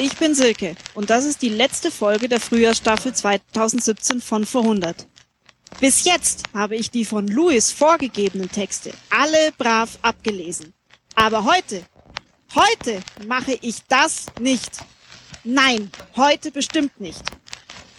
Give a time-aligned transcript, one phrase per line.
[0.00, 5.06] ich bin Silke und das ist die letzte Folge der Frühjahrsstaffel 2017 von Vorhundert.
[5.78, 10.72] Bis jetzt habe ich die von Louis vorgegebenen Texte alle brav abgelesen.
[11.14, 11.82] Aber heute,
[12.54, 14.78] heute mache ich das nicht.
[15.44, 17.22] Nein, heute bestimmt nicht.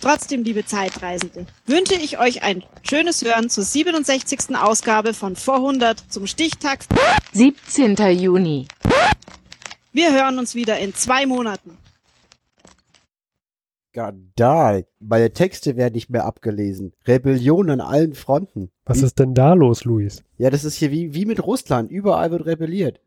[0.01, 4.55] Trotzdem, liebe Zeitreisende, wünsche ich euch ein schönes Hören zur 67.
[4.55, 6.79] Ausgabe von Vorhundert zum Stichtag
[7.33, 7.95] 17.
[8.19, 8.67] Juni.
[9.93, 11.77] Wir hören uns wieder in zwei Monaten.
[14.01, 14.85] Skandal.
[14.99, 16.93] Meine Texte werden nicht mehr abgelesen.
[17.07, 18.69] Rebellion an allen Fronten.
[18.85, 20.23] Was Wie- ist denn da los, Luis?
[20.37, 21.91] Ja, das ist hier wie, wie mit Russland.
[21.91, 22.99] Überall wird rebelliert.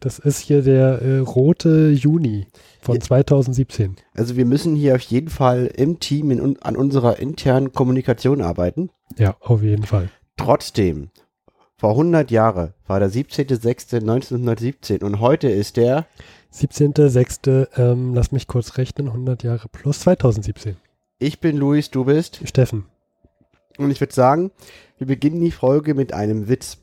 [0.00, 2.46] Das ist hier der äh, rote Juni
[2.80, 3.00] von Ja.
[3.00, 3.96] 2017.
[4.14, 8.90] Also wir müssen hier auf jeden Fall im Team in, an unserer internen Kommunikation arbeiten.
[9.16, 10.10] Ja, auf jeden Fall.
[10.36, 11.08] Trotzdem,
[11.78, 16.06] vor 100 Jahren war der 17.06.1917 und heute ist der
[16.52, 17.68] 17.06.
[17.76, 20.76] Ähm, lass mich kurz rechnen, 100 Jahre plus 2017.
[21.20, 22.40] Ich bin Luis, du bist.
[22.48, 22.86] Steffen.
[23.76, 24.50] Und ich würde sagen,
[24.98, 26.78] wir beginnen die Folge mit einem Witz.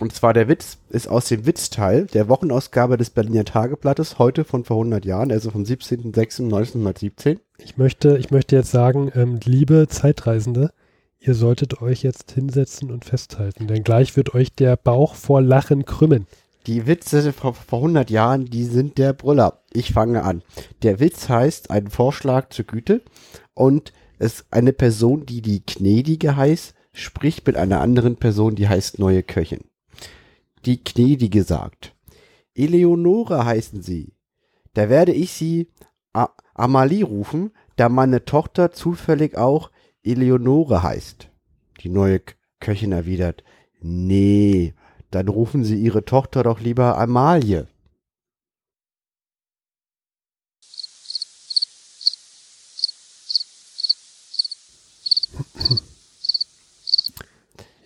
[0.00, 4.64] Und zwar der Witz ist aus dem Witzteil der Wochenausgabe des Berliner Tageblattes, heute von
[4.64, 7.40] vor 100 Jahren, also vom 17.06.1917.
[7.58, 10.72] Ich möchte, ich möchte jetzt sagen, ähm, liebe Zeitreisende,
[11.26, 15.84] ihr solltet euch jetzt hinsetzen und festhalten, denn gleich wird euch der Bauch vor Lachen
[15.84, 16.26] krümmen.
[16.66, 19.62] Die Witze vor, vor 100 Jahren, die sind der Brüller.
[19.72, 20.42] Ich fange an.
[20.82, 23.02] Der Witz heißt ein Vorschlag zur Güte
[23.54, 28.98] und es eine Person, die die Gnädige heißt, spricht mit einer anderen Person, die heißt
[28.98, 29.64] Neue Köchin.
[30.64, 31.94] Die Gnädige sagt,
[32.54, 34.14] Eleonore heißen Sie.
[34.74, 35.68] Da werde ich Sie
[36.12, 39.70] A Amalie rufen, da meine Tochter zufällig auch
[40.06, 41.28] Eleonore heißt.
[41.82, 42.20] Die neue
[42.60, 43.44] Köchin erwidert,
[43.80, 44.74] nee,
[45.10, 47.66] dann rufen Sie Ihre Tochter doch lieber Amalie.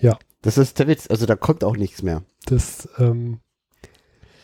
[0.00, 0.18] Ja.
[0.42, 2.22] Das ist der Witz, also da kommt auch nichts mehr.
[2.46, 3.40] Das ähm,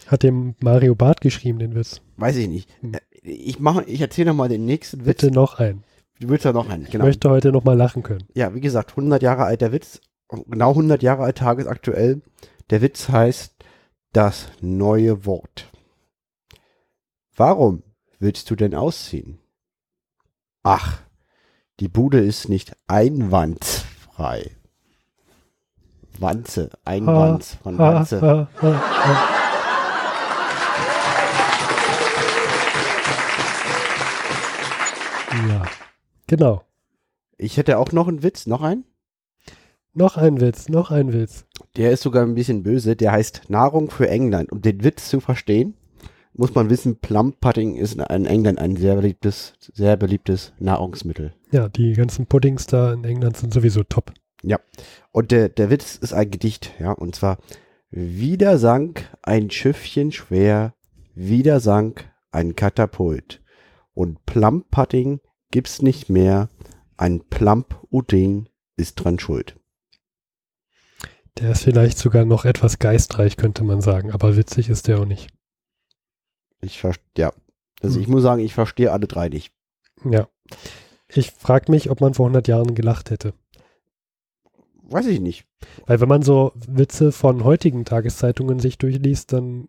[0.06, 2.02] hat dem Mario Barth geschrieben, den Witz.
[2.18, 2.68] Weiß ich nicht.
[2.82, 2.92] Hm.
[2.94, 5.22] Äh, Ich mache, ich erzähle noch mal den nächsten Witz.
[5.22, 5.82] Bitte noch einen.
[6.18, 7.04] Du willst ja noch einen, Ich genau.
[7.04, 8.26] möchte heute noch mal lachen können.
[8.34, 10.00] Ja, wie gesagt, 100 Jahre alter Witz.
[10.28, 12.22] Genau 100 Jahre alt, tagesaktuell.
[12.70, 13.54] Der Witz heißt
[14.12, 15.70] das neue Wort.
[17.36, 17.82] Warum
[18.18, 19.38] willst du denn ausziehen?
[20.62, 21.00] Ach,
[21.80, 24.56] die Bude ist nicht einwandfrei.
[26.18, 28.48] Wanze, Einwand von Wanze.
[35.48, 35.66] Ja,
[36.26, 36.62] genau.
[37.38, 38.84] Ich hätte auch noch einen Witz, noch einen.
[39.92, 41.46] Noch ein Witz, noch ein Witz.
[41.76, 42.96] Der ist sogar ein bisschen böse.
[42.96, 44.52] Der heißt Nahrung für England.
[44.52, 45.74] Um den Witz zu verstehen,
[46.34, 51.32] muss man wissen, Plum Pudding ist in England ein sehr beliebtes, sehr beliebtes Nahrungsmittel.
[51.50, 54.12] Ja, die ganzen Puddings da in England sind sowieso top.
[55.12, 57.38] Und der, der Witz ist ein Gedicht, ja, und zwar
[57.90, 60.74] Wieder sank ein Schiffchen schwer,
[61.14, 63.42] wieder sank ein Katapult.
[63.94, 65.20] Und Plum Pudding
[65.50, 66.48] gibt's nicht mehr,
[66.96, 69.56] ein Plump Udding ist dran schuld.
[71.38, 75.04] Der ist vielleicht sogar noch etwas geistreich, könnte man sagen, aber witzig ist der auch
[75.04, 75.28] nicht.
[76.62, 77.32] Ich verstehe, ja.
[77.82, 78.02] Also Hm.
[78.02, 79.52] ich muss sagen, ich verstehe alle drei nicht.
[80.04, 80.28] Ja.
[81.08, 83.34] Ich frage mich, ob man vor 100 Jahren gelacht hätte.
[84.88, 85.44] Weiß ich nicht.
[85.86, 89.68] Weil wenn man so Witze von heutigen Tageszeitungen sich durchliest, dann,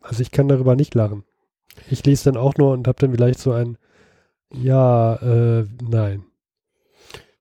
[0.00, 1.24] also ich kann darüber nicht lachen.
[1.90, 3.76] Ich lese dann auch nur und habe dann vielleicht so ein,
[4.62, 6.24] ja, äh, nein.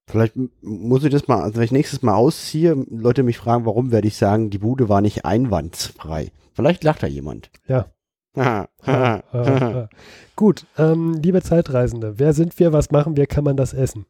[0.08, 3.92] Vielleicht muss ich das mal, also wenn ich nächstes Mal ausziehe, Leute mich fragen, warum,
[3.92, 6.32] werde ich sagen, die Bude war nicht einwandsfrei.
[6.54, 7.50] Vielleicht lacht da jemand.
[7.68, 7.88] Ja.
[10.36, 14.06] Gut, ähm, liebe Zeitreisende, wer sind wir, was machen wir, kann man das essen?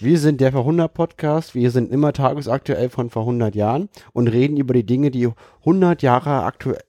[0.00, 1.56] Wir sind der Verhundert Podcast.
[1.56, 5.28] Wir sind immer tagesaktuell von vor 100 Jahren und reden über die Dinge, die
[5.60, 6.82] 100 Jahre aktuell,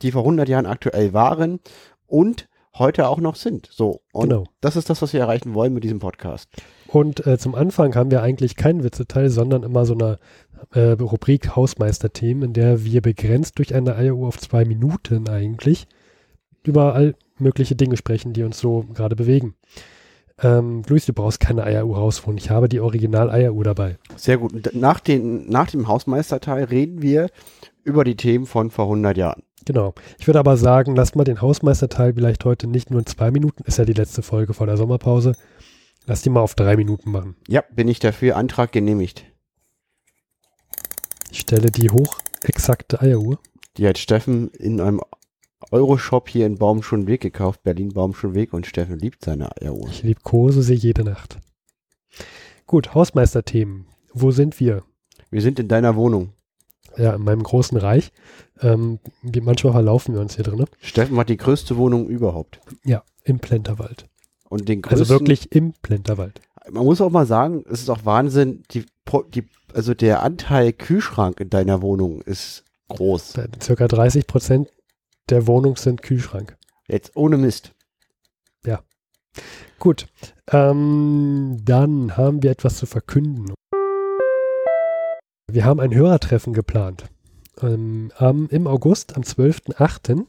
[0.00, 1.60] die vor 100 Jahren aktuell waren
[2.06, 2.48] und
[2.78, 3.68] heute auch noch sind.
[3.70, 4.02] So.
[4.12, 4.44] Und Genau.
[4.60, 6.48] das ist das, was wir erreichen wollen mit diesem Podcast.
[6.88, 10.18] Und äh, zum Anfang haben wir eigentlich keinen Witzeteil, sondern immer so eine
[10.72, 15.86] äh, Rubrik Hausmeisterthemen, in der wir begrenzt durch eine Eieruhr auf zwei Minuten eigentlich
[16.62, 19.54] über all mögliche Dinge sprechen, die uns so gerade bewegen.
[20.42, 22.36] Ähm, Luis, du brauchst keine Eieruhr rausholen.
[22.36, 23.96] Ich habe die Original-Eieruhr dabei.
[24.16, 24.74] Sehr gut.
[24.74, 27.30] Nach, den, nach dem Hausmeisterteil reden wir
[27.84, 29.42] über die Themen von vor 100 Jahren.
[29.66, 29.94] Genau.
[30.18, 33.64] Ich würde aber sagen, lasst mal den Hausmeisterteil vielleicht heute nicht nur in zwei Minuten,
[33.64, 35.32] ist ja die letzte Folge vor der Sommerpause.
[36.06, 37.36] Lass die mal auf drei Minuten machen.
[37.48, 38.36] Ja, bin ich dafür.
[38.36, 39.24] Antrag genehmigt.
[41.32, 43.40] Ich stelle die hochexakte Eieruhr.
[43.76, 45.00] Die hat Steffen in einem
[45.72, 49.88] Euroshop hier in Baumschulenweg gekauft, Berlin Baumschulenweg und Steffen liebt seine Eieruhr.
[49.88, 51.38] Ich liebkose sie jede Nacht.
[52.66, 53.86] Gut, Hausmeisterthemen.
[54.12, 54.84] Wo sind wir?
[55.30, 56.32] Wir sind in deiner Wohnung.
[56.96, 58.12] Ja, in meinem großen Reich.
[58.60, 60.64] Ähm, manchmal verlaufen wir uns hier drin.
[60.80, 62.60] Steffen hat die größte Wohnung überhaupt.
[62.84, 64.06] Ja, im Plenterwald.
[64.48, 66.40] Und den größten, Also wirklich im Plenterwald.
[66.70, 68.86] man muss auch mal sagen, es ist auch Wahnsinn, die,
[69.34, 69.44] die,
[69.74, 73.34] also der Anteil Kühlschrank in deiner Wohnung ist groß.
[73.60, 74.70] Circa 30 Prozent
[75.28, 76.56] der Wohnung sind Kühlschrank.
[76.88, 77.72] Jetzt ohne Mist.
[79.78, 80.06] Gut,
[80.50, 83.52] ähm, dann haben wir etwas zu verkünden.
[85.48, 87.04] Wir haben ein Hörertreffen geplant.
[87.62, 90.26] Ähm, am, Im August, am 12.08.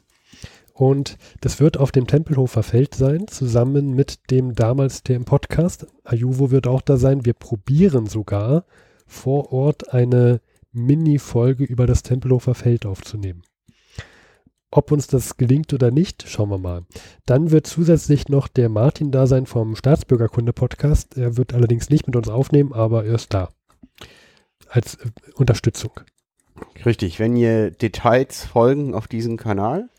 [0.74, 5.88] Und das wird auf dem Tempelhofer Feld sein, zusammen mit dem damals dem Podcast.
[6.04, 7.26] Ayuvo wird auch da sein.
[7.26, 8.66] Wir probieren sogar
[9.08, 10.40] vor Ort eine
[10.72, 13.42] Mini-Folge über das Tempelhofer Feld aufzunehmen.
[14.70, 16.86] Ob uns das gelingt oder nicht, schauen wir mal.
[17.26, 21.18] Dann wird zusätzlich noch der Martin da sein vom Staatsbürgerkunde-Podcast.
[21.18, 23.50] Er wird allerdings nicht mit uns aufnehmen, aber er ist da.
[24.70, 25.92] Als äh, Unterstützung.
[26.86, 29.90] Richtig, wenn ihr Details folgen auf diesem Kanal,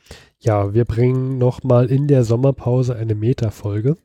[0.41, 3.97] Ja, wir bringen nochmal in der Sommerpause eine Meta-Folge,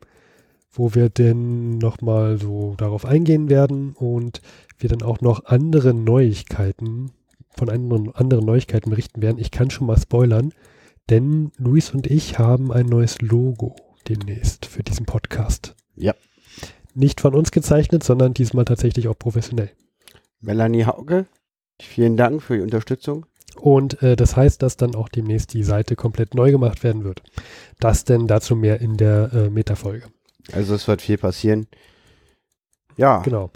[0.71, 4.41] wo wir dann nochmal so darauf eingehen werden und
[4.79, 7.11] wir dann auch noch andere Neuigkeiten,
[7.55, 9.37] von anderen, anderen Neuigkeiten berichten werden.
[9.37, 10.53] Ich kann schon mal spoilern,
[11.09, 13.75] denn Luis und ich haben ein neues Logo
[14.09, 15.75] demnächst für diesen Podcast.
[15.95, 16.15] Ja.
[16.95, 19.71] Nicht von uns gezeichnet, sondern diesmal tatsächlich auch professionell.
[20.43, 21.25] Melanie Hauke,
[21.81, 23.25] vielen Dank für die Unterstützung.
[23.55, 27.23] Und äh, das heißt, dass dann auch demnächst die Seite komplett neu gemacht werden wird.
[27.79, 30.07] Das denn dazu mehr in der äh, Meta-Folge.
[30.51, 31.67] Also es wird viel passieren.
[32.97, 33.51] Ja, Genau.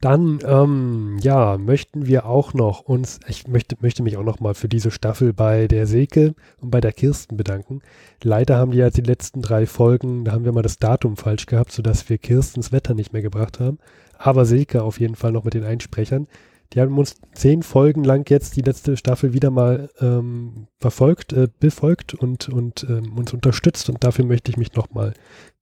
[0.00, 4.54] Dann, ähm, ja, möchten wir auch noch uns, ich möchte, möchte mich auch noch mal
[4.54, 7.82] für diese Staffel bei der Silke und bei der Kirsten bedanken.
[8.22, 11.44] Leider haben die ja die letzten drei Folgen, da haben wir mal das Datum falsch
[11.44, 13.78] gehabt, sodass wir Kirstens Wetter nicht mehr gebracht haben.
[14.16, 16.28] Aber Silke auf jeden Fall noch mit den Einsprechern.
[16.72, 21.48] Die haben uns zehn Folgen lang jetzt die letzte Staffel wieder mal ähm, verfolgt, äh,
[21.58, 23.90] befolgt und, und ähm, uns unterstützt.
[23.90, 25.12] Und dafür möchte ich mich noch mal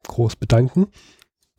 [0.06, 0.86] groß bedanken.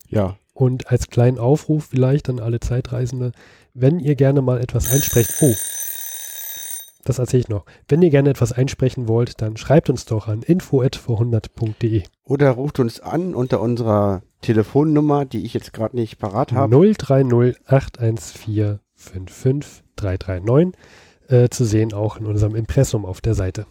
[0.07, 3.31] ja, Und als kleinen Aufruf vielleicht an alle Zeitreisende,
[3.73, 5.55] wenn ihr gerne mal etwas einsprecht, oh,
[7.05, 7.63] das erzähle ich noch.
[7.87, 12.03] Wenn ihr gerne etwas einsprechen wollt, dann schreibt uns doch an info@vorhundert.de.
[12.25, 16.93] Oder ruft uns an unter unserer Telefonnummer, die ich jetzt gerade nicht parat habe.
[16.93, 20.77] 030 814 55339
[21.29, 23.65] äh, zu sehen auch in unserem Impressum auf der Seite.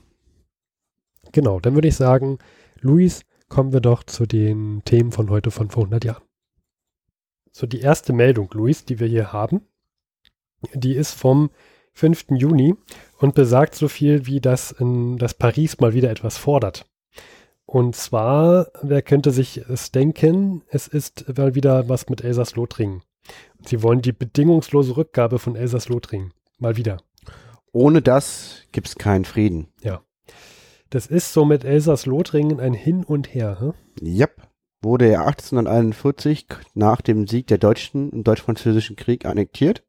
[1.32, 2.38] Genau, dann würde ich sagen,
[2.80, 3.20] Luis,
[3.50, 6.27] kommen wir doch zu den Themen von heute von vor 100 Jahren.
[7.52, 9.62] So, die erste Meldung, Luis, die wir hier haben,
[10.74, 11.50] die ist vom
[11.94, 12.26] 5.
[12.30, 12.74] Juni
[13.18, 16.86] und besagt so viel wie, dass, in, dass Paris mal wieder etwas fordert.
[17.66, 23.02] Und zwar, wer könnte sich es denken, es ist mal wieder was mit Elsass-Lothringen.
[23.66, 26.32] Sie wollen die bedingungslose Rückgabe von Elsass-Lothringen.
[26.58, 26.98] Mal wieder.
[27.72, 29.68] Ohne das gibt's keinen Frieden.
[30.90, 33.60] Das ist so mit Elsass-Lothringen ein Hin und Her.
[33.60, 33.74] Hm?
[34.00, 34.47] Yep.
[34.80, 39.82] Wurde er 1841 nach dem Sieg der Deutschen im Deutsch-Französischen Krieg annektiert.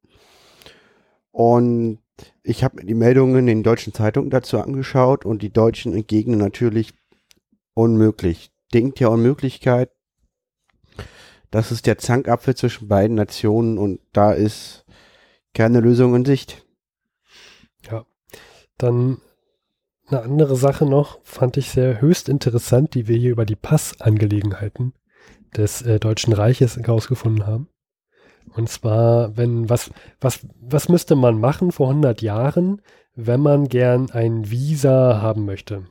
[1.32, 2.00] Und
[2.44, 6.40] ich habe mir die Meldungen in den deutschen Zeitungen dazu angeschaut und die Deutschen entgegnen
[6.40, 6.94] natürlich
[7.74, 8.52] unmöglich.
[8.74, 9.92] Denkt ja Unmöglichkeit.
[11.52, 14.86] Das ist der Zankapfel zwischen beiden Nationen und da ist
[15.54, 16.66] keine Lösung in Sicht.
[18.80, 19.18] Dann
[20.12, 24.94] eine andere Sache noch, fand ich sehr höchst interessant, die wir hier über die Passangelegenheiten
[25.56, 27.68] des äh, Deutschen Reiches herausgefunden haben.
[28.56, 32.82] Und zwar, wenn, was, was, was müsste man machen vor 100 Jahren,
[33.16, 35.86] wenn man gern ein Visa haben möchte?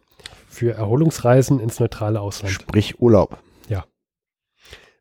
[0.48, 2.54] Für Erholungsreisen ins neutrale Ausland.
[2.54, 3.38] Sprich Urlaub.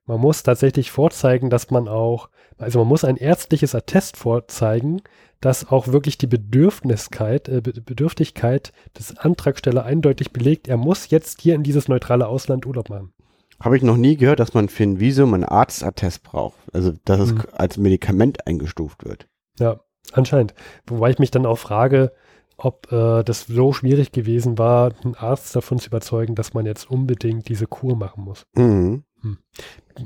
[0.08, 5.02] Man muss tatsächlich vorzeigen, dass man auch, also man muss ein ärztliches Attest vorzeigen,
[5.42, 11.42] dass auch wirklich die Bedürfniskeit, äh, Be- Bedürftigkeit des Antragsteller eindeutig belegt, er muss jetzt
[11.42, 13.14] hier in dieses neutrale Ausland Urlaub machen.
[13.60, 16.58] Habe ich noch nie gehört, dass man für ein Visum einen Arztattest braucht.
[16.74, 17.42] Also, dass es Hm.
[17.54, 19.28] als Medikament eingestuft wird.
[19.60, 19.80] Ja,
[20.12, 20.54] anscheinend.
[20.86, 22.12] Wobei ich mich dann auch frage,
[22.58, 26.90] ob äh, das so schwierig gewesen war, einen Arzt davon zu überzeugen, dass man jetzt
[26.90, 28.46] unbedingt diese Kur machen muss.
[28.56, 29.04] Mhm.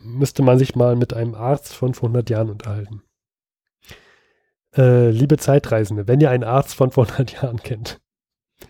[0.04, 3.04] müsste man sich mal mit einem Arzt von vor 100 Jahren unterhalten.
[4.76, 8.00] Äh, liebe Zeitreisende, wenn ihr einen Arzt von vor 100 Jahren kennt,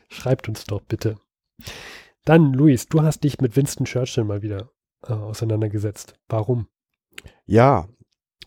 [0.09, 1.17] schreibt uns doch bitte.
[2.25, 4.71] Dann, Luis, du hast dich mit Winston Churchill mal wieder
[5.07, 6.15] äh, auseinandergesetzt.
[6.27, 6.67] Warum?
[7.45, 7.87] Ja,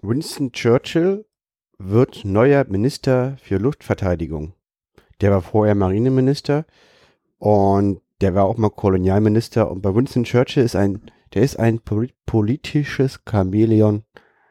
[0.03, 1.27] Winston Churchill
[1.79, 4.55] wird neuer Minister für Luftverteidigung.
[5.21, 6.67] Der war vorher Marineminister
[7.39, 11.81] und Der war auch mal Kolonialminister und bei Winston Churchill ist ein, der ist ein
[11.81, 14.05] poli- politisches Chamäleon,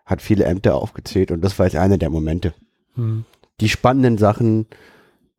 [0.05, 2.53] hat viele Ämter aufgezählt und das war jetzt einer der Momente.
[2.95, 3.25] Hm.
[3.59, 4.67] Die spannenden Sachen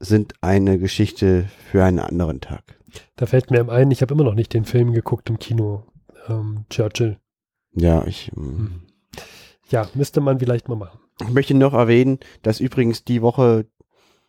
[0.01, 2.79] sind eine Geschichte für einen anderen Tag.
[3.17, 5.85] Da fällt mir ein, ich habe immer noch nicht den Film geguckt im Kino.
[6.29, 7.19] Ähm, Churchill.
[7.75, 8.81] Ja, ich, ähm, Hm.
[9.71, 11.01] Ja, müsste man vielleicht mal machen.
[11.23, 13.67] ich möchte noch erwähnen, dass übrigens die Woche,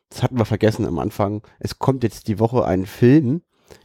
[0.09, 3.41] das hatten wir vergessen am Anfang, es kommt jetzt die Woche ein Film,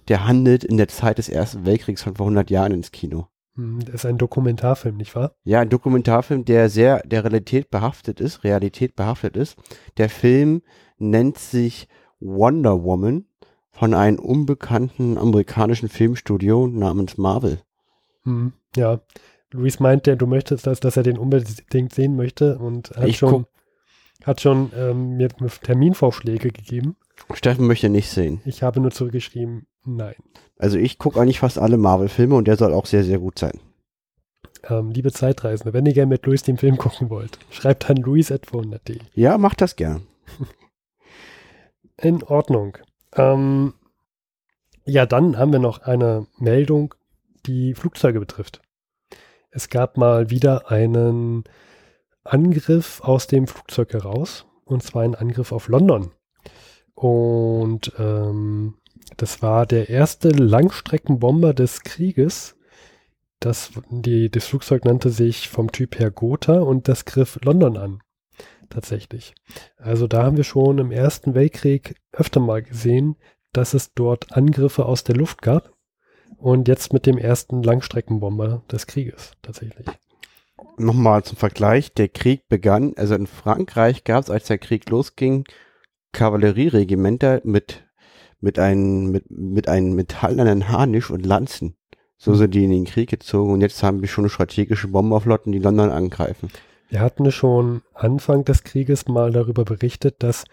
[0.09, 3.27] der handelt in der Zeit des Ersten Weltkriegs von vor 100 Jahren ins Kino.
[3.61, 5.35] Hm, Das ist ein Dokumentarfilm, nicht wahr?
[5.45, 9.57] Ja, ein Dokumentarfilm, der sehr der Realität behaftet ist, Realität behaftet ist.
[9.99, 10.63] Der Film
[10.99, 11.89] nennt sich
[12.21, 13.27] Wonder Woman
[13.71, 17.61] von einem unbekannten amerikanischen Filmstudio namens Marvel.
[18.25, 19.01] Hm, ja.
[19.53, 23.19] Luis meint, der, du möchtest, dass, dass er den unbedingt sehen möchte und hat Ich
[23.19, 23.47] schon,
[24.25, 26.97] hat schon ähm, mir Terminvorschläge gegeben.
[27.35, 28.41] Steffen möchte nicht sehen.
[28.45, 30.17] Ich habe nur zurückgeschrieben, nein.
[30.59, 33.59] Also ich gucke eigentlich fast alle Marvel-Filme und der soll auch sehr, sehr gut sein.
[34.69, 39.01] Ähm, liebe Zeitreisende, wenn ihr gerne mit Luis den Film gucken wollt, schreibt an luis.400.de.
[39.15, 40.07] Ja, macht das gern.
[41.97, 42.77] In Ordnung.
[43.15, 43.75] Ähm,
[44.85, 46.95] ja, dann haben wir noch eine Meldung,
[47.47, 48.61] die Flugzeuge betrifft.
[49.51, 51.45] Es gab mal wieder einen
[52.25, 56.13] Angriff aus dem Flugzeug heraus, und zwar ein Angriff auf London.
[56.95, 58.75] Und ähm,
[59.17, 62.57] das war der erste Langstreckenbomber des Krieges.
[63.39, 68.01] Das, die, das Flugzeug nannte sich vom Typ her Gotha und das griff London an.
[68.69, 69.35] Tatsächlich.
[69.77, 73.17] Also da haben wir schon im Ersten Weltkrieg öfter mal gesehen,
[73.53, 75.73] dass es dort Angriffe aus der Luft gab.
[76.37, 79.87] Und jetzt mit dem ersten Langstreckenbomber des Krieges tatsächlich.
[80.79, 85.45] Nochmal zum Vergleich, der Krieg begann, also in Frankreich gab es, als der Krieg losging,
[86.13, 87.85] Kavallerieregimenter mit,
[88.41, 91.77] mit einem, mit, mit einem metallenen Harnisch und Lanzen.
[92.17, 95.59] So sind die in den Krieg gezogen und jetzt haben wir schon strategische Bomberflotten, die
[95.59, 96.51] London angreifen.
[96.91, 100.45] Wir hatten schon Anfang des Krieges mal darüber berichtet, dass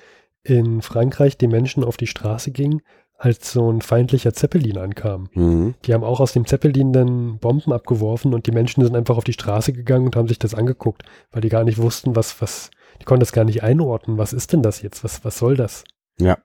[0.44, 2.82] in Frankreich die Menschen auf die Straße gingen,
[3.18, 5.30] als so ein feindlicher Zeppelin ankam.
[5.34, 5.74] Mhm.
[5.84, 9.24] Die haben auch aus dem Zeppelin dann Bomben abgeworfen und die Menschen sind einfach auf
[9.24, 12.70] die Straße gegangen und haben sich das angeguckt, weil die gar nicht wussten, was, was,
[13.02, 14.18] die konnten das gar nicht einordnen.
[14.18, 15.04] Was ist denn das jetzt?
[15.04, 15.84] Was, was soll das?
[16.20, 16.38] Ja.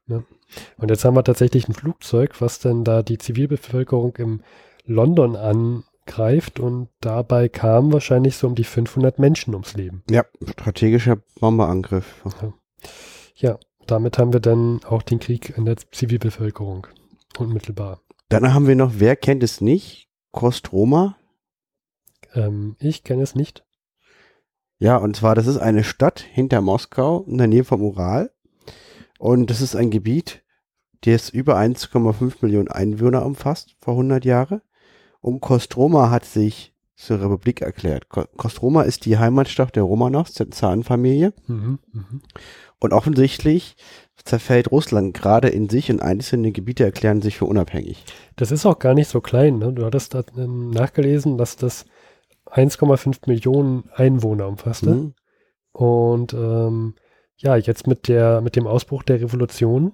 [0.77, 4.43] Und jetzt haben wir tatsächlich ein Flugzeug, was dann da die Zivilbevölkerung im
[4.85, 10.03] London angreift und dabei kamen wahrscheinlich so um die 500 Menschen ums Leben.
[10.11, 10.25] Ja,
[10.59, 12.23] strategischer Bomberangriff.
[13.35, 16.87] Ja, damit haben wir dann auch den Krieg in der Zivilbevölkerung
[17.39, 18.01] unmittelbar.
[18.29, 20.09] Dann haben wir noch, wer kennt es nicht?
[20.33, 21.17] Kostroma.
[22.35, 23.65] Ähm, ich kenne es nicht.
[24.79, 28.32] Ja, und zwar, das ist eine Stadt hinter Moskau, in der Nähe vom Ural.
[29.23, 30.43] Und das ist ein Gebiet,
[31.03, 34.63] das über 1,5 Millionen Einwohner umfasst, vor 100 Jahren.
[35.21, 38.09] Und Kostroma hat sich zur Republik erklärt.
[38.09, 41.33] Ko- Kostroma ist die Heimatstadt der Romanows, der Zarenfamilie.
[41.47, 42.23] Mhm, mhm.
[42.81, 43.77] Und offensichtlich
[44.25, 48.05] zerfällt Russland gerade in sich und einzelne Gebiete erklären sich für unabhängig.
[48.35, 49.59] Das ist auch gar nicht so klein.
[49.59, 49.73] Ne?
[49.73, 51.85] Du hattest da ähm, nachgelesen, dass das
[52.47, 54.91] 1,5 Millionen Einwohner umfasste.
[54.91, 55.15] Mhm.
[55.71, 56.97] Und ähm,
[57.43, 59.93] ja, jetzt mit der, mit dem Ausbruch der Revolution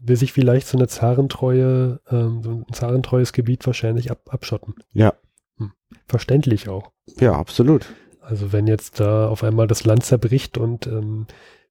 [0.00, 4.74] will sich vielleicht so eine zarentreue, ähm, so ein zarentreues Gebiet wahrscheinlich ab, abschotten.
[4.92, 5.14] Ja.
[5.56, 5.72] Hm.
[6.06, 6.92] Verständlich auch.
[7.18, 7.86] Ja, absolut.
[8.20, 11.26] Also wenn jetzt da auf einmal das Land zerbricht und ähm,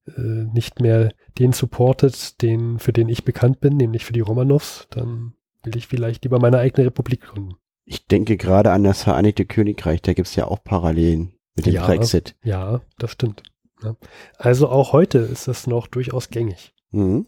[0.07, 4.88] äh, nicht mehr den supportet, den, für den ich bekannt bin, nämlich für die Romanows,
[4.89, 7.55] dann will ich vielleicht lieber meine eigene Republik gründen.
[7.86, 11.74] Ich denke gerade an das Vereinigte Königreich, da gibt es ja auch Parallelen mit dem
[11.74, 11.86] Ja.
[11.86, 12.36] Brexit.
[12.43, 13.43] Ja, das stimmt.
[13.84, 13.96] Ja.
[14.38, 16.74] Also auch heute ist das noch durchaus gängig.
[16.91, 17.27] Mhm.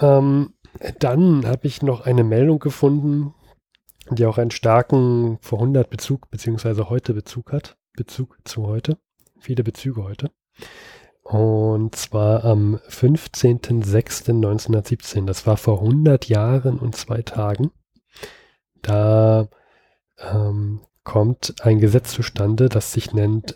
[0.00, 0.54] Ähm,
[0.98, 3.34] dann habe ich noch eine Meldung gefunden,
[4.10, 7.76] die auch einen starken vor 100 Bezug beziehungsweise heute Bezug hat.
[7.94, 8.98] Bezug zu heute.
[9.38, 10.32] Viele Bezüge heute.
[11.22, 15.26] Und zwar am 15.06.1917.
[15.26, 17.70] Das war vor 100 Jahren und zwei Tagen.
[18.82, 19.48] Da
[20.18, 23.52] ähm, kommt ein Gesetz zustande, das sich nennt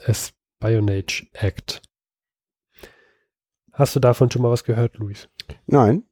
[0.61, 1.83] Espionage Act.
[3.73, 5.29] Hast du davon schon mal was gehört, Luis?
[5.67, 6.05] Nein.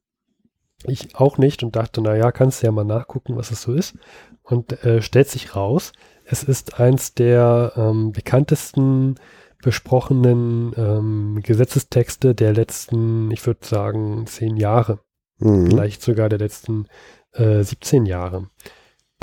[0.83, 3.95] Ich auch nicht und dachte, naja, kannst du ja mal nachgucken, was es so ist.
[4.43, 5.93] Und äh, stellt sich raus,
[6.25, 9.15] es ist eins der ähm, bekanntesten
[9.63, 14.99] besprochenen ähm, Gesetzestexte der letzten, ich würde sagen, zehn Jahre,
[15.39, 15.67] Mhm.
[15.67, 16.87] vielleicht sogar der letzten
[17.33, 18.49] äh, 17 Jahre.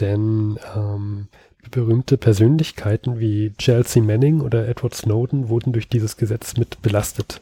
[0.00, 1.28] Denn ähm,
[1.70, 7.40] berühmte Persönlichkeiten wie Chelsea Manning oder Edward Snowden wurden durch dieses Gesetz mit belastet.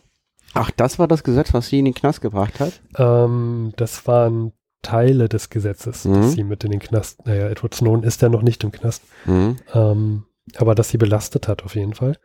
[0.54, 2.80] Ach, das war das Gesetz, was sie in den Knast gebracht hat?
[2.98, 6.14] Ähm, das waren Teile des Gesetzes, Mhm.
[6.14, 9.02] dass sie mit in den Knast, naja, Edward Snowden ist ja noch nicht im Knast,
[9.26, 9.56] Mhm.
[9.74, 10.24] ähm,
[10.56, 12.16] aber dass sie belastet hat auf jeden Fall.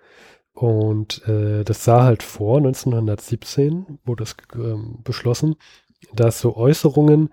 [0.54, 5.56] Und äh, das sah halt vor, 1917 wurde es ähm, beschlossen,
[6.14, 7.30] dass so Äußerungen,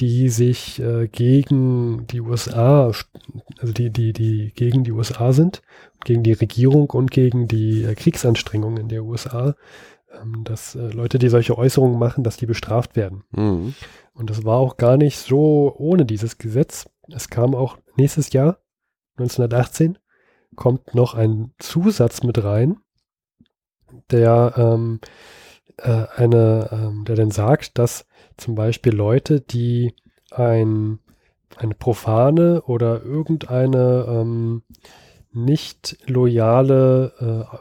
[0.00, 5.62] die sich äh, gegen die USA, also die, die, die gegen die USA sind,
[6.04, 9.54] gegen die Regierung und gegen die äh, Kriegsanstrengungen in der USA,
[10.12, 13.24] ähm, dass äh, Leute, die solche Äußerungen machen, dass die bestraft werden.
[13.30, 13.74] Mhm.
[14.12, 16.88] Und das war auch gar nicht so ohne dieses Gesetz.
[17.08, 18.58] Es kam auch nächstes Jahr,
[19.18, 19.98] 1918,
[20.56, 22.78] kommt noch ein Zusatz mit rein,
[24.10, 25.00] der ähm,
[25.78, 29.94] äh, eine, ähm, der dann sagt, dass zum Beispiel Leute, die
[30.30, 30.98] ein,
[31.56, 34.62] eine profane oder irgendeine ähm,
[35.32, 37.12] nicht loyale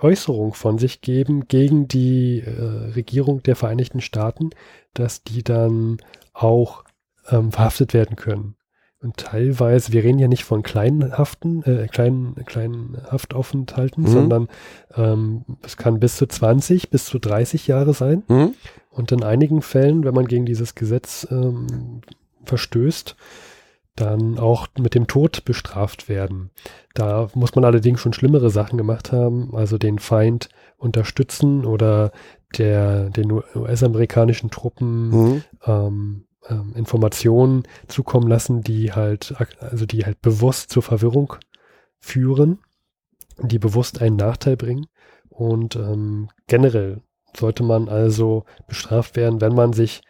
[0.01, 4.51] äh, Äußerung von sich geben gegen die äh, Regierung der Vereinigten Staaten,
[4.93, 5.97] dass die dann
[6.33, 6.83] auch
[7.29, 8.55] ähm, verhaftet werden können.
[9.01, 14.07] Und teilweise, wir reden ja nicht von kleinen Haften, äh, kleinen, kleinen Haftaufenthalten, Mhm.
[14.07, 14.47] sondern
[14.95, 18.23] ähm, es kann bis zu 20, bis zu 30 Jahre sein.
[18.29, 18.55] Mhm.
[18.95, 22.01] Und in einigen Fällen, wenn man gegen dieses Gesetz ähm,
[22.45, 23.15] verstößt,
[23.95, 26.51] dann auch mit dem Tod bestraft werden.
[26.93, 32.11] Da muss man allerdings schon schlimmere Sachen gemacht haben, also den Feind unterstützen oder
[32.57, 35.43] der, den US-amerikanischen Truppen Mhm.
[35.65, 41.33] ähm, ähm, Informationen zukommen lassen, die halt, also die halt bewusst zur Verwirrung
[41.99, 42.59] führen,
[43.41, 44.87] die bewusst einen Nachteil bringen.
[45.29, 47.01] Und ähm, generell
[47.37, 50.01] sollte man also bestraft werden, wenn man sich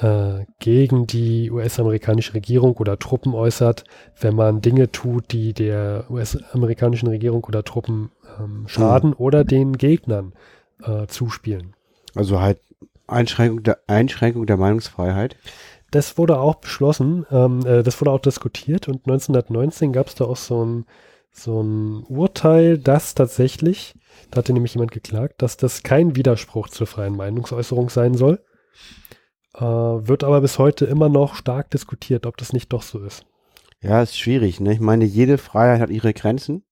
[0.00, 3.84] äh, gegen die US-amerikanische Regierung oder Truppen äußert,
[4.20, 10.34] wenn man Dinge tut, die der US-amerikanischen Regierung oder Truppen ähm, schaden oder den Gegnern
[10.82, 11.74] äh, zuspielen.
[12.14, 12.60] Also halt
[13.06, 15.36] Einschränkung der, Einschränkung der Meinungsfreiheit.
[15.90, 20.26] Das wurde auch beschlossen, ähm, äh, das wurde auch diskutiert und 1919 gab es da
[20.26, 20.84] auch so ein,
[21.30, 23.94] so ein Urteil, dass tatsächlich,
[24.30, 28.44] da hatte nämlich jemand geklagt, dass das kein Widerspruch zur freien Meinungsäußerung sein soll.
[29.54, 33.24] Äh, wird aber bis heute immer noch stark diskutiert, ob das nicht doch so ist.
[33.80, 34.60] Ja, ist schwierig.
[34.60, 34.72] Ne?
[34.72, 36.64] Ich meine, jede Freiheit hat ihre Grenzen.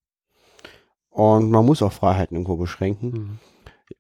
[1.09, 3.13] Und man muss auch Freiheiten irgendwo beschränken.
[3.13, 3.39] Hm.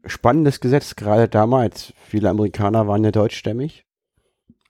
[0.04, 1.94] Spannendes Gesetz, gerade damals.
[2.04, 3.84] Viele Amerikaner waren ja deutschstämmig.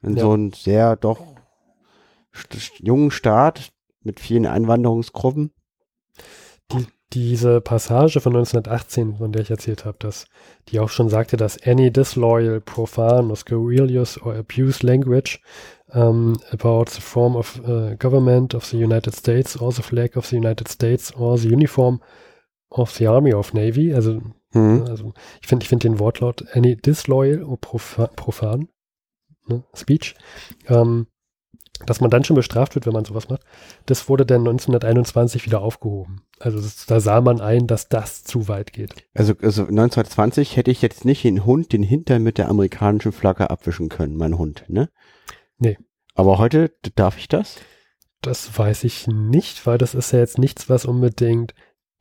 [0.03, 0.23] In Ja.
[0.23, 1.21] so einem sehr doch
[2.79, 3.73] jungen Staat
[4.03, 5.53] mit vielen Einwanderungsgruppen.
[7.13, 10.27] Diese Passage von 1918, von der ich erzählt habe, dass
[10.69, 15.41] die auch schon sagte, dass any disloyal, profane, or scurrilous or abuse language
[15.93, 20.27] um, about the form of uh, government of the United States or the flag of
[20.27, 22.01] the United States or the uniform
[22.71, 24.21] of the Army of Navy, also,
[24.53, 24.87] Mhm.
[24.89, 28.69] also ich finde ich finde den Wortlaut any disloyal or profa profan
[29.47, 30.15] ne, Speech,
[30.69, 31.07] ähm,
[31.85, 33.43] dass man dann schon bestraft wird, wenn man sowas macht,
[33.87, 36.23] das wurde dann 1921 wieder aufgehoben.
[36.39, 39.07] Also das, da sah man ein, dass das zu weit geht.
[39.15, 43.51] Also, also 1920 hätte ich jetzt nicht den Hund den Hintern mit der amerikanischen Flagge
[43.51, 44.89] abwischen können, mein Hund, ne?
[45.59, 45.77] Nee.
[46.15, 47.57] Aber heute darf ich das?
[48.23, 51.55] Das weiß ich nicht, weil das ist ja jetzt nichts, was unbedingt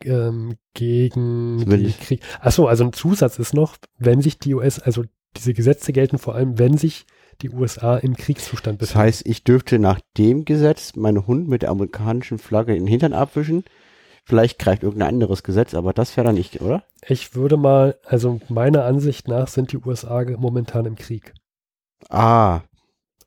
[0.04, 2.00] ähm, gegen ich.
[2.00, 2.22] Krieg.
[2.40, 5.04] Achso, also ein Zusatz ist noch, wenn sich die US, also
[5.36, 7.06] diese Gesetze gelten vor allem, wenn sich
[7.42, 9.06] die USA im Kriegszustand Das befinden.
[9.08, 13.14] heißt, ich dürfte nach dem Gesetz meinen Hund mit der amerikanischen Flagge in den Hintern
[13.14, 13.64] abwischen.
[14.26, 16.84] Vielleicht greift irgendein anderes Gesetz, aber das wäre dann nicht, oder?
[17.08, 21.34] Ich würde mal, also meiner Ansicht nach sind die USA momentan im Krieg.
[22.10, 22.62] Ah,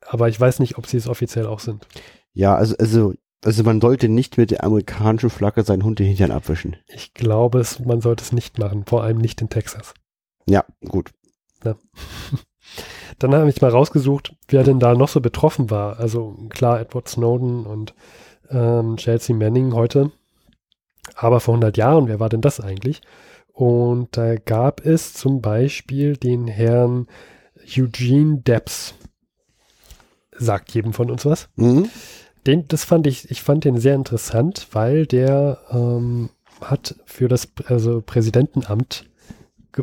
[0.07, 1.87] Aber ich weiß nicht, ob sie es offiziell auch sind.
[2.33, 3.13] ja, also, also,
[3.45, 6.75] also man sollte nicht mit der amerikanischen Flagge seinen Hund den Hintern abwischen.
[6.87, 9.93] Ich glaube, es, man sollte es nicht machen, vor allem nicht in Texas.
[10.47, 11.11] Ja, gut.
[13.19, 15.99] Dann habe ich mal rausgesucht, wer denn da noch so betroffen war.
[15.99, 17.93] Also klar, Edward Snowden und
[18.49, 20.11] ähm, Chelsea Manning heute.
[21.15, 23.01] Aber vor 100 Jahren, wer war denn das eigentlich?
[23.51, 27.07] Und da gab es zum Beispiel den Herrn
[27.77, 28.93] Eugene Debs.
[30.31, 31.49] Sagt jedem von uns was?
[31.55, 31.89] Mhm.
[32.47, 36.29] Den, das fand ich, ich fand den sehr interessant, weil der ähm,
[36.61, 39.09] hat für das also Präsidentenamt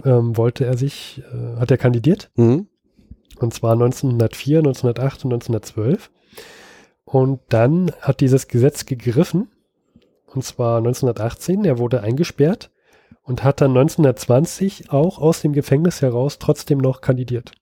[0.05, 2.68] ähm, wollte er sich, äh, hat er kandidiert Mhm.
[3.38, 6.11] Und zwar 1904, 1908 und 1912.
[7.05, 9.49] Und dann hat dieses Gesetz gegriffen,
[10.27, 11.64] und zwar 1918.
[11.64, 12.70] Er wurde eingesperrt
[13.22, 17.53] und hat dann 1920 auch aus dem Gefängnis heraus trotzdem noch kandidiert.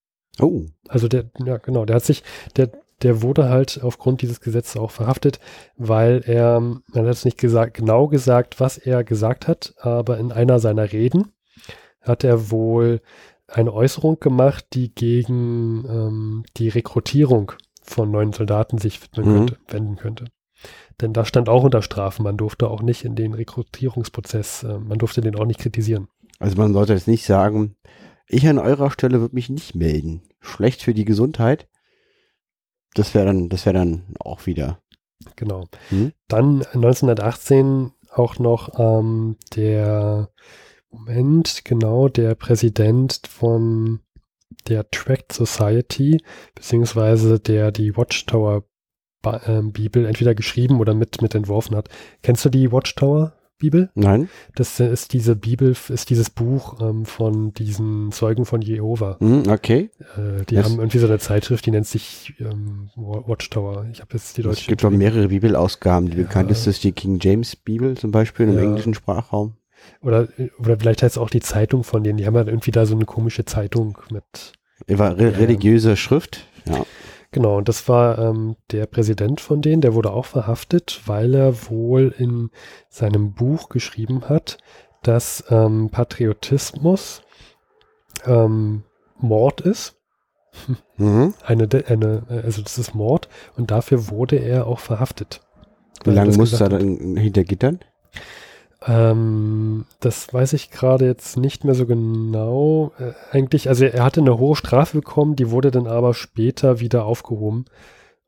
[0.40, 2.22] Oh, Also der, ja genau, der hat sich,
[2.56, 2.70] der,
[3.02, 5.38] der wurde halt aufgrund dieses Gesetzes auch verhaftet,
[5.76, 10.32] weil er, man hat es nicht gesagt, genau gesagt, was er gesagt hat, aber in
[10.32, 11.32] einer seiner Reden
[12.00, 13.00] hat er wohl
[13.54, 19.34] eine Äußerung gemacht, die gegen ähm, die Rekrutierung von neuen Soldaten sich widmen Mhm.
[19.36, 20.24] könnte, wenden könnte.
[21.00, 24.98] Denn da stand auch unter Strafe, man durfte auch nicht in den Rekrutierungsprozess, äh, man
[24.98, 26.08] durfte den auch nicht kritisieren.
[26.38, 27.76] Also man sollte jetzt nicht sagen,
[28.26, 30.22] ich an eurer Stelle würde mich nicht melden.
[30.40, 31.68] Schlecht für die Gesundheit.
[32.94, 34.78] Das wäre dann, das wäre dann auch wieder.
[35.36, 35.64] Genau.
[35.90, 36.12] Mhm.
[36.28, 40.30] Dann 1918 auch noch ähm, der
[40.98, 44.00] Moment, genau, der Präsident von
[44.68, 46.22] der Tract Society,
[46.54, 48.64] beziehungsweise der die Watchtower
[49.46, 51.88] ähm, Bibel entweder geschrieben oder mit, mit entworfen hat.
[52.22, 53.90] Kennst du die Watchtower Bibel?
[53.94, 54.28] Nein?
[54.54, 59.16] Das ist diese Bibel, ist dieses Buch ähm, von diesen Zeugen von Jehova.
[59.20, 59.90] Mhm, okay.
[60.16, 63.86] Äh, die Das- haben irgendwie so eine Zeitschrift, die nennt sich ähm, Wa- Watchtower.
[63.92, 64.68] Ich habe jetzt die Es deutsche.
[64.68, 66.10] gibt doch mehrere Bibelausgaben.
[66.10, 66.24] Die Ja.
[66.24, 68.62] bekannteste ist die King James Bibel zum Beispiel im Ja.
[68.64, 69.54] englischen Sprachraum.
[70.02, 72.18] Oder, oder vielleicht heißt es auch die Zeitung von denen.
[72.18, 74.52] Die haben halt irgendwie da so eine komische Zeitung mit.
[74.86, 75.38] Über re Ja.
[75.38, 76.46] religiöse Schrift.
[76.66, 76.84] Ja.
[77.32, 81.68] Genau, und das war ähm, der Präsident von denen, der wurde auch verhaftet, weil er
[81.68, 82.50] wohl in
[82.88, 84.58] seinem Buch geschrieben hat,
[85.02, 87.22] dass ähm, Patriotismus
[88.24, 88.84] ähm,
[89.18, 89.96] Mord ist.
[90.96, 91.34] Mhm.
[91.44, 95.40] Eine, eine, also das ist Mord und dafür wurde er auch verhaftet.
[96.04, 97.80] Wie lange das muss er dann hinter Gittern?
[98.86, 102.92] Ähm, das weiß ich gerade jetzt nicht mehr so genau.
[102.98, 107.04] Äh, eigentlich, also er hatte eine hohe Strafe bekommen, die wurde dann aber später wieder
[107.04, 107.64] aufgehoben.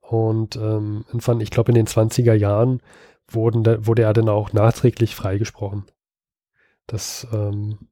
[0.00, 1.04] Und ähm,
[1.40, 2.80] ich glaube in den 20er Jahren
[3.28, 5.84] wurden, wurde er dann auch nachträglich freigesprochen.
[6.86, 7.88] Das ähm,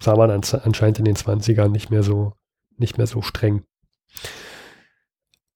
[0.00, 2.34] sah man ans- anscheinend in den 20ern nicht mehr so,
[2.76, 3.64] nicht mehr so streng.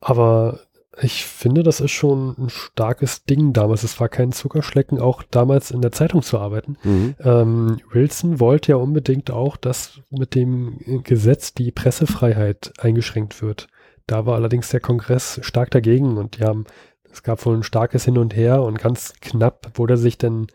[0.01, 0.61] Aber
[1.01, 3.83] ich finde, das ist schon ein starkes Ding damals.
[3.83, 6.77] Es war kein Zuckerschlecken, auch damals in der Zeitung zu arbeiten.
[6.83, 7.15] Mhm.
[7.21, 13.69] Ähm, Wilson wollte ja unbedingt auch, dass mit dem Gesetz die Pressefreiheit eingeschränkt wird.
[14.07, 16.65] Da war allerdings der Kongress stark dagegen und die haben,
[17.11, 20.47] es gab wohl ein starkes Hin und Her und ganz knapp wurde sich dann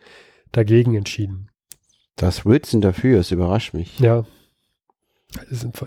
[0.52, 1.50] dagegen entschieden.
[2.16, 4.00] Dass Wilson dafür ist, überrascht mich.
[4.00, 4.26] Ja.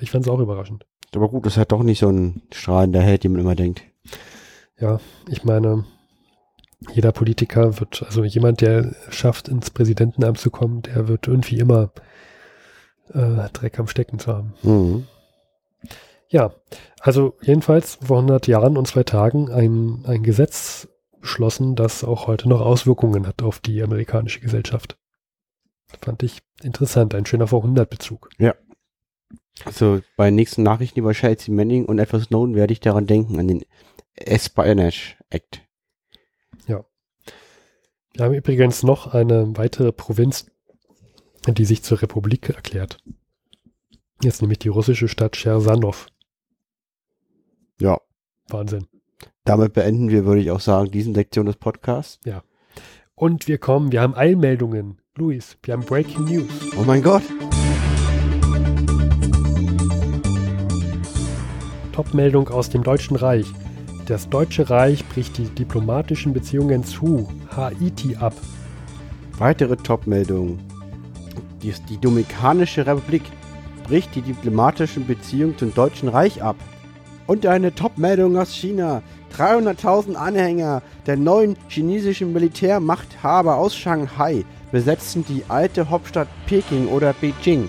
[0.00, 0.86] Ich fand es auch überraschend.
[1.14, 3.82] Aber gut, das hat doch nicht so ein strahlender Held, wie man immer denkt.
[4.78, 5.84] Ja, ich meine,
[6.92, 11.90] jeder Politiker wird, also jemand, der schafft, ins Präsidentenamt zu kommen, der wird irgendwie immer
[13.12, 14.54] äh, Dreck am Stecken zu haben.
[14.62, 15.06] Mhm.
[16.28, 16.52] Ja,
[17.00, 20.88] also jedenfalls vor 100 Jahren und zwei Tagen ein, ein Gesetz
[21.20, 24.98] beschlossen, das auch heute noch Auswirkungen hat auf die amerikanische Gesellschaft.
[26.02, 28.30] Fand ich interessant, ein schöner Vor-100-Bezug.
[29.64, 33.38] Also bei den nächsten Nachrichten über Chelsea Manning und Edward Snowden werde ich daran denken,
[33.38, 33.64] an den
[34.16, 35.62] Espionage Act.
[38.16, 40.46] Wir haben übrigens noch eine weitere Provinz,
[41.46, 42.96] die sich zur Republik erklärt.
[44.22, 46.06] Jetzt nämlich die russische Stadt Chersanov.
[47.78, 48.00] Ja,
[48.48, 48.86] Wahnsinn.
[49.44, 52.18] damit beenden wir, würde ich auch sagen, diesen Lektion des Podcasts.
[53.14, 55.02] Und wir kommen, wir haben Eilmeldungen.
[55.14, 56.48] Luis, wir haben Breaking News.
[56.78, 57.22] Oh mein Gott.
[61.92, 63.52] Topmeldung aus dem Deutschen Reich.
[64.06, 68.34] Das Deutsche Reich bricht die diplomatischen Beziehungen zu Haiti ab.
[69.36, 70.60] Weitere Top-Meldungen.
[71.60, 73.24] Die, die Dominikanische Republik
[73.82, 76.54] bricht die diplomatischen Beziehungen zum Deutschen Reich ab.
[77.26, 79.02] Und eine Top-Meldung aus China.
[79.36, 87.68] 300.000 Anhänger der neuen chinesischen Militärmachthaber aus Shanghai besetzen die alte Hauptstadt Peking oder Beijing.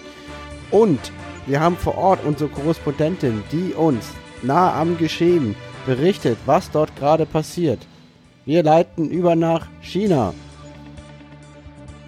[0.69, 1.11] Und
[1.47, 4.11] wir haben vor Ort unsere Korrespondentin, die uns
[4.43, 5.55] nah am Geschehen
[5.86, 7.78] berichtet, was dort gerade passiert.
[8.44, 10.32] Wir leiten über nach China.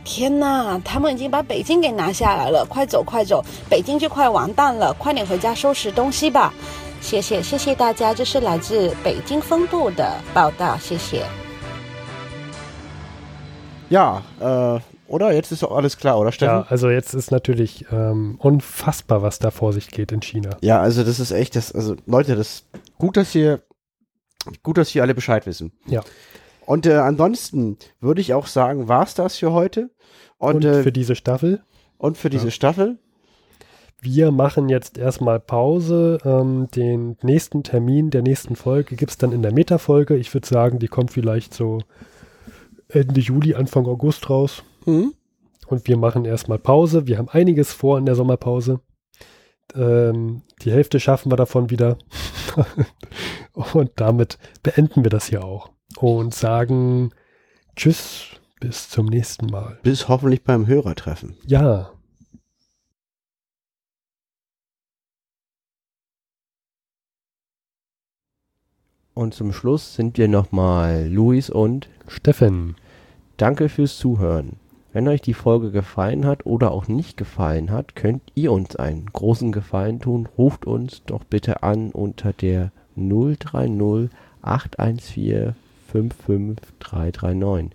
[0.05, 2.65] 天呐，他们已经把北京给拿下来了！
[2.67, 4.93] 快走快走，北京就快完蛋了！
[4.99, 6.53] 快点回家收拾东西吧。
[7.01, 11.25] 谢谢谢谢大家，这是来自北京分部的报道，谢谢。
[13.89, 15.33] Ja, äh, oder?
[15.33, 16.65] Jetzt ist doch alles klar, oder Ja, Steffen?
[16.69, 20.51] also jetzt ist natürlich ähm, unfassbar, was da vor sich geht in China.
[20.61, 20.81] Ja.
[20.81, 22.65] also das ist echt, das, also Leute, das
[22.99, 23.61] gut, dass ihr,
[24.64, 25.72] gut, dass wir alle Bescheid wissen.
[25.88, 26.02] Ja.
[26.66, 29.90] Und äh, ansonsten würde ich auch sagen, war's das für heute
[30.38, 31.64] und, Und, äh, für diese Staffel,
[31.98, 32.52] und für diese Ja.
[32.52, 32.98] Staffel.
[34.02, 36.20] wir machen jetzt erstmal Pause.
[36.24, 40.16] Ähm, den nächsten Termin der nächsten Folge gibt es dann in der Meta-Folge.
[40.16, 41.80] Ich würde sagen, die kommt vielleicht so
[42.88, 44.64] Ende Juli, Anfang August raus.
[44.86, 45.14] Hm?
[45.68, 47.08] Und wir machen erstmal Pause.
[47.08, 48.80] Wir haben einiges vor in der Sommerpause.
[49.76, 51.98] Ähm, die Hälfte schaffen wir davon wieder.
[53.74, 55.70] und damit beenden wir das hier auch.
[55.98, 57.12] Und sagen
[57.76, 58.28] Tschüss,
[58.60, 59.80] bis zum nächsten Mal.
[59.84, 61.38] Bis hoffentlich beim Hörertreffen.
[61.46, 61.92] Ja.
[69.14, 72.76] Und zum Schluss sind wir nochmal Luis und Steffen,
[73.40, 74.58] Danke fürs Zuhören.
[74.92, 79.06] Wenn euch die Folge gefallen hat oder auch nicht gefallen hat, könnt ihr uns einen
[79.06, 80.28] großen Gefallen tun.
[80.38, 84.10] Ruft uns doch bitte an unter der 030
[84.42, 85.56] 814
[85.92, 87.72] 55339.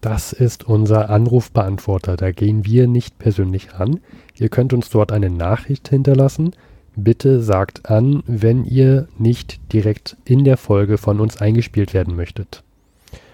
[0.00, 2.16] das ist unser Anrufbeantworter.
[2.16, 4.00] Da gehen wir nicht persönlich ran.
[4.38, 6.52] Ihr könnt uns dort eine Nachricht hinterlassen.
[6.96, 12.62] Bitte sagt an, wenn ihr nicht direkt in der Folge von uns eingespielt werden möchtet.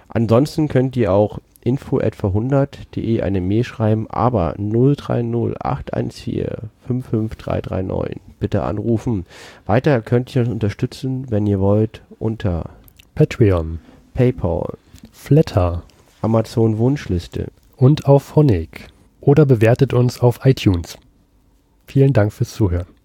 [0.08, 9.26] Ansonsten könnt ihr auch info@verhundert.de eine Mail schreiben, aber 030 814 55339 bitte anrufen.
[9.66, 12.70] Weiter könnt ihr uns unterstützen, wenn ihr wollt, unter
[13.14, 13.80] Patreon,
[14.14, 14.74] PayPal,
[15.12, 15.82] Flatter
[16.22, 17.48] Amazon Wunschliste.
[17.76, 18.88] und auf Honig.
[19.20, 20.98] Oder bewertet uns auf iTunes.
[21.86, 22.95] Vielen Dank fürs Zuhören.